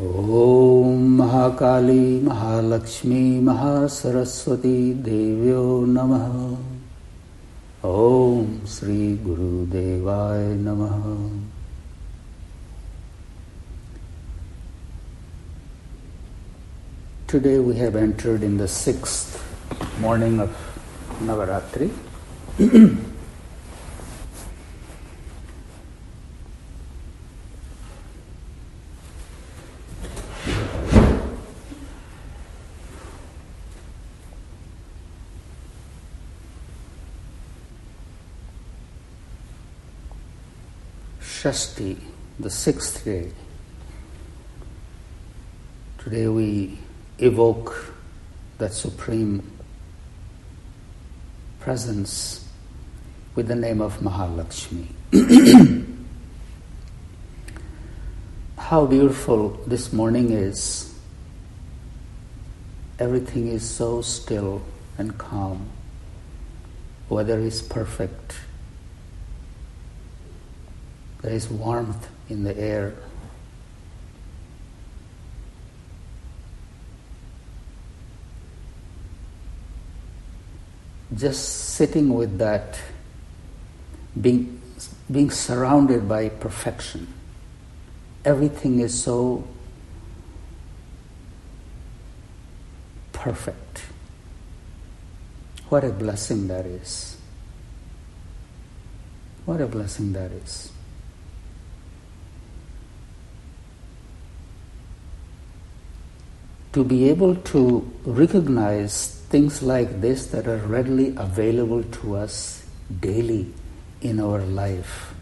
[0.00, 6.28] ॐ महाकाली महालक्ष्मी महासरस्वती देव्यो नमः
[7.88, 10.96] ॐ श्रीगुरुदेवाय नमः
[17.28, 19.36] Today we have entered in the sixth
[20.00, 20.50] morning of
[21.22, 21.90] Navaratri.
[41.45, 41.95] Shashti,
[42.39, 43.31] the sixth day.
[45.99, 46.79] Today we
[47.19, 47.93] evoke
[48.57, 49.51] that supreme
[51.59, 52.49] presence
[53.35, 54.87] with the name of Mahalakshmi.
[58.57, 60.95] How beautiful this morning is.
[62.97, 64.63] Everything is so still
[64.97, 65.69] and calm.
[67.07, 68.39] Weather is perfect.
[71.25, 72.93] There is warmth in the air.
[81.15, 82.77] Just sitting with that,
[84.21, 84.61] being,
[85.09, 87.11] being surrounded by perfection.
[88.23, 89.47] Everything is so
[93.13, 93.81] perfect.
[95.69, 97.17] What a blessing that is.
[99.47, 100.71] What a blessing that is.
[106.75, 112.65] To be able to recognize things like this that are readily available to us
[112.99, 113.53] daily
[114.01, 115.13] in our life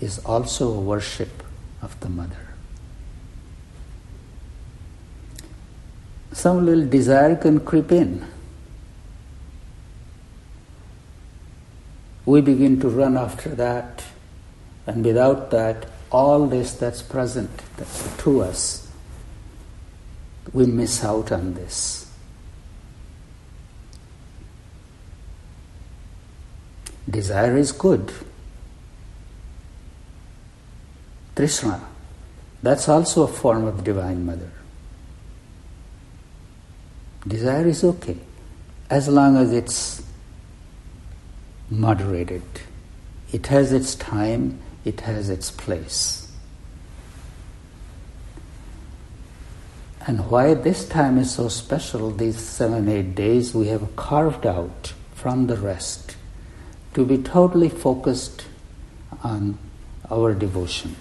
[0.00, 1.44] is also a worship
[1.80, 2.48] of the Mother.
[6.32, 8.26] Some little desire can creep in.
[12.24, 14.02] We begin to run after that,
[14.88, 17.62] and without that, all this that's present
[18.18, 18.85] to us
[20.52, 22.10] we miss out on this.
[27.08, 28.12] Desire is good.
[31.34, 31.80] Trishna,
[32.62, 34.50] that's also a form of Divine Mother.
[37.26, 38.16] Desire is okay
[38.88, 40.02] as long as it's
[41.70, 42.42] moderated.
[43.32, 46.25] It has its time, it has its place.
[50.06, 54.92] And why this time is so special, these seven, eight days we have carved out
[55.14, 56.16] from the rest
[56.94, 58.46] to be totally focused
[59.24, 59.58] on
[60.08, 60.94] our devotion.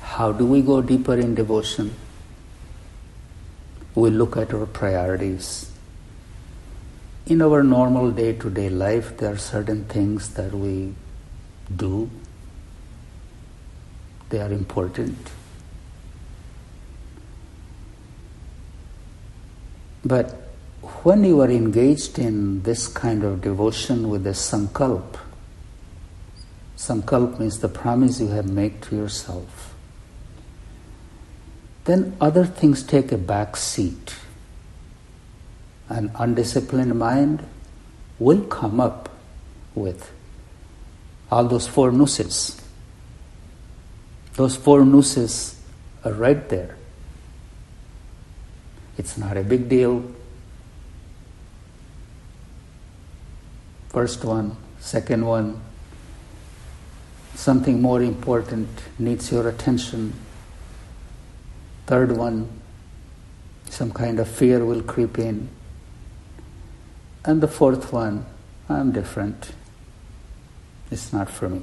[0.00, 1.96] How do we go deeper in devotion?
[3.96, 5.72] We look at our priorities.
[7.26, 10.94] In our normal day to day life, there are certain things that we
[11.74, 12.08] do,
[14.30, 15.16] they are important
[20.04, 20.30] But
[21.02, 25.16] when you are engaged in this kind of devotion with a sankalp,
[26.76, 29.74] sankalp means the promise you have made to yourself,
[31.84, 34.14] then other things take a back seat.
[35.88, 37.44] An undisciplined mind
[38.18, 39.08] will come up
[39.74, 40.12] with
[41.30, 42.60] all those four nooses.
[44.34, 45.60] Those four nooses
[46.04, 46.77] are right there.
[48.98, 50.04] It's not a big deal.
[53.88, 55.60] First one, second one,
[57.34, 60.12] something more important needs your attention.
[61.86, 62.48] Third one,
[63.70, 65.48] some kind of fear will creep in.
[67.24, 68.26] And the fourth one,
[68.68, 69.52] I'm different.
[70.90, 71.62] It's not for me.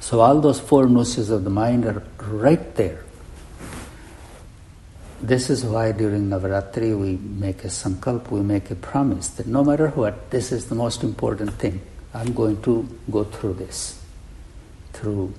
[0.00, 3.04] So all those four nooses of the mind are right there.
[5.22, 9.62] This is why during Navaratri we make a sankalp, we make a promise that no
[9.62, 11.80] matter what, this is the most important thing.
[12.12, 14.02] I'm going to go through this.
[14.94, 15.32] Through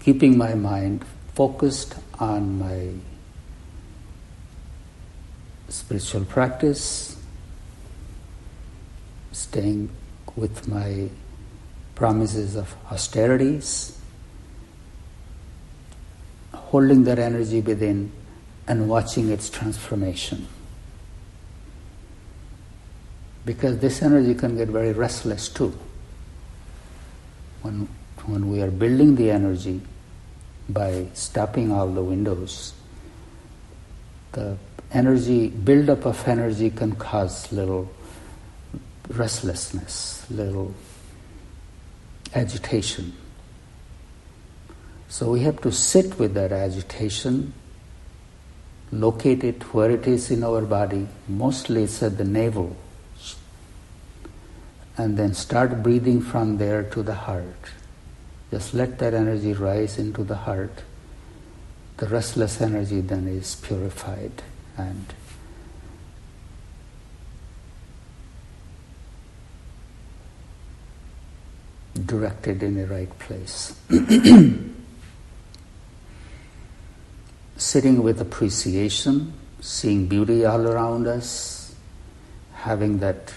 [0.00, 2.90] keeping my mind focused on my
[5.70, 7.16] spiritual practice,
[9.32, 9.88] staying
[10.36, 11.08] with my
[11.94, 13.98] promises of austerities,
[16.52, 18.12] holding that energy within
[18.66, 20.46] and watching its transformation.
[23.44, 25.76] Because this energy can get very restless too.
[27.62, 27.88] When,
[28.26, 29.82] when we are building the energy,
[30.68, 32.72] by stopping all the windows,
[34.32, 34.56] the
[34.92, 37.90] energy, buildup of energy can cause little
[39.08, 40.74] restlessness, little
[42.34, 43.14] agitation.
[45.08, 47.52] So we have to sit with that agitation,
[48.92, 51.06] locate it where it is in our body.
[51.28, 52.76] Mostly it's at the navel.
[54.96, 57.70] And then start breathing from there to the heart.
[58.50, 60.82] Just let that energy rise into the heart.
[61.96, 64.42] The restless energy then is purified
[64.76, 65.12] and
[72.06, 73.76] directed in the right place.
[77.74, 81.74] Sitting with appreciation, seeing beauty all around us,
[82.52, 83.34] having that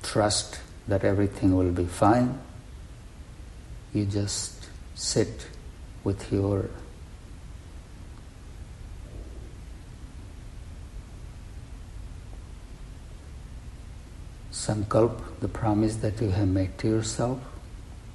[0.00, 2.38] trust that everything will be fine.
[3.92, 5.48] You just sit
[6.04, 6.70] with your
[14.52, 17.40] sankalp, the promise that you have made to yourself,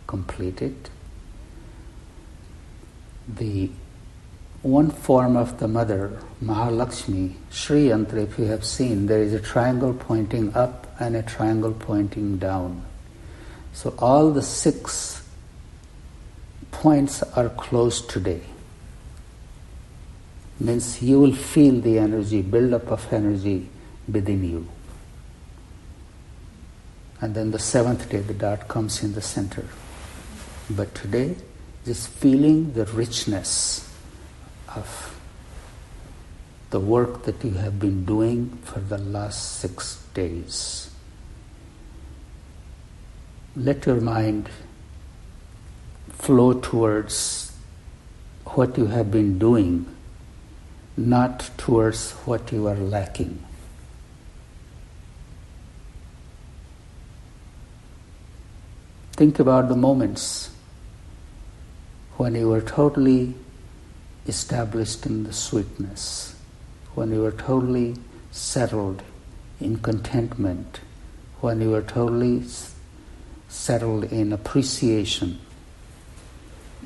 [0.08, 0.90] complete it.
[3.28, 3.72] The
[4.64, 9.40] one form of the mother, Mahalakshmi, Sri Yantra, if you have seen, there is a
[9.40, 12.82] triangle pointing up and a triangle pointing down.
[13.74, 15.28] So all the six
[16.72, 18.42] points are closed today.
[20.62, 23.68] Means you will feel the energy, build up of energy
[24.08, 24.68] within you.
[27.20, 29.66] And then the seventh day, the dot comes in the center.
[30.70, 31.36] But today,
[31.84, 33.93] just feeling the richness
[34.76, 35.20] of
[36.70, 40.90] the work that you have been doing for the last six days.
[43.56, 44.50] Let your mind
[46.10, 47.52] flow towards
[48.46, 49.86] what you have been doing,
[50.98, 53.44] not towards what you are lacking.
[59.12, 60.50] Think about the moments
[62.18, 63.36] when you were totally
[64.28, 66.36] established in the sweetness,
[66.96, 67.96] when you were totally
[68.32, 69.02] settled
[69.60, 70.80] in contentment,
[71.42, 72.44] when you were totally
[73.50, 75.40] settled in appreciation.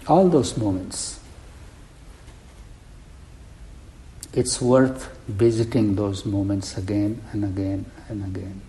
[0.08, 1.20] All those moments.
[4.34, 8.62] It's worth visiting those moments again and again and again.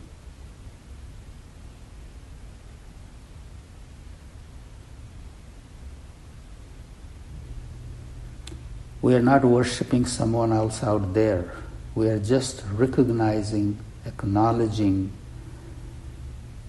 [9.00, 11.52] We are not worshipping someone else out there.
[11.94, 15.12] We are just recognizing, acknowledging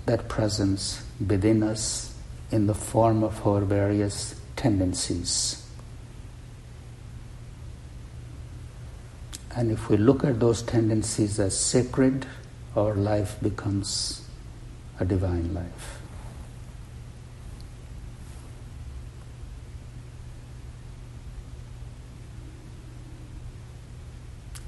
[0.05, 2.15] that presence within us
[2.51, 5.65] in the form of our various tendencies.
[9.55, 12.25] And if we look at those tendencies as sacred,
[12.75, 14.21] our life becomes
[14.99, 15.99] a divine life.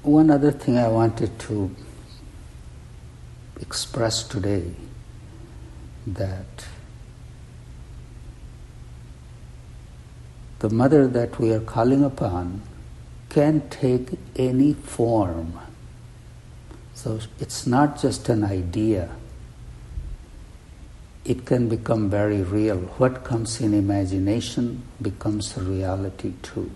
[0.04, 1.76] One other thing I wanted to
[3.60, 4.74] express today
[6.08, 6.66] that
[10.58, 12.64] the mother that we are calling upon
[13.30, 15.60] can take any form.
[16.96, 19.10] So it's not just an idea.
[21.26, 22.78] It can become very real.
[22.98, 26.72] What comes in imagination becomes reality too.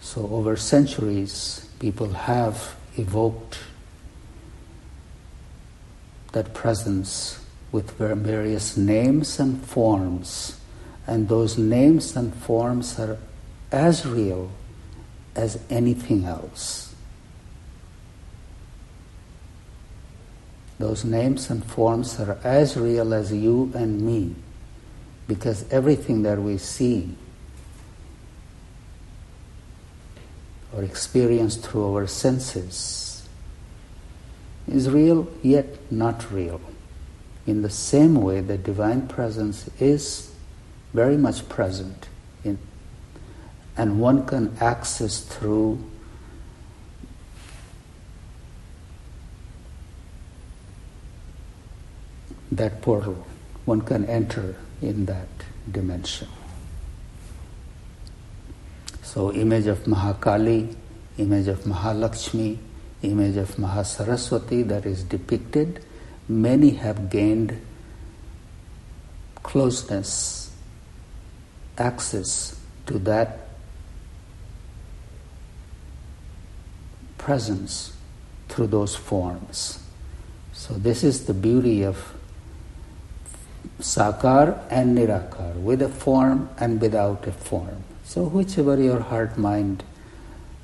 [0.00, 3.58] So over centuries, people have evoked
[6.32, 10.58] that presence with various names and forms,
[11.06, 13.18] and those names and forms are
[13.72, 14.50] as real
[15.34, 16.94] as anything else.
[20.78, 24.34] Those names and forms are as real as you and me
[25.26, 27.14] because everything that we see
[30.76, 33.26] or experienced through our senses
[34.68, 36.60] is real yet not real.
[37.46, 40.34] In the same way, the divine presence is
[40.92, 42.08] very much present
[42.44, 42.58] in,
[43.76, 45.82] and one can access through
[52.52, 53.26] that portal.
[53.64, 55.28] One can enter in that
[55.70, 56.28] dimension.
[59.16, 60.76] So image of Mahakali,
[61.16, 62.58] image of Mahalakshmi,
[63.00, 65.82] image of Mahasaraswati that is depicted,
[66.28, 67.58] many have gained
[69.42, 70.50] closeness,
[71.78, 73.48] access to that
[77.16, 77.96] presence
[78.50, 79.78] through those forms.
[80.52, 82.12] So, this is the beauty of
[83.80, 87.82] sakar and nirakar, with a form and without a form.
[88.06, 89.82] So, whichever your heart mind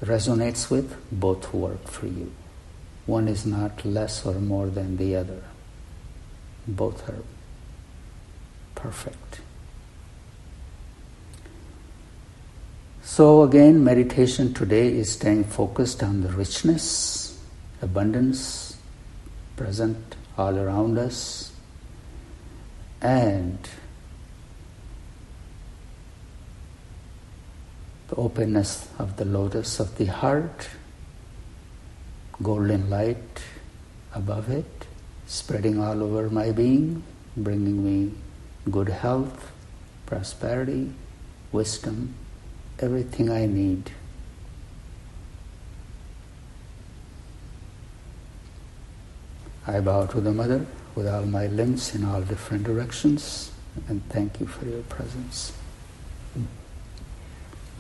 [0.01, 2.33] resonates with, both work for you.
[3.05, 5.43] One is not less or more than the other.
[6.69, 7.25] Both are
[8.77, 9.41] perfect.
[13.03, 17.43] So, again, meditation today is staying focused on the richness,
[17.83, 18.77] abundance
[19.57, 21.53] present all around us,
[23.01, 23.59] and
[28.13, 30.69] the openness of the lotus of the heart,
[32.43, 33.43] golden light
[34.15, 34.87] above it,
[35.27, 37.03] spreading all over my being,
[37.39, 38.13] bringing me
[38.71, 39.51] good health,
[40.05, 40.93] prosperity,
[41.53, 42.15] wisdom,
[42.81, 43.91] everything I need.
[49.67, 53.53] I bow to the Mother with all my limbs in all different directions
[53.89, 55.55] and thank you for your presence.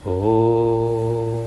[0.05, 1.42] Oh.